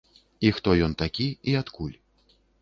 [0.47, 1.93] І хто ён такі і адкуль?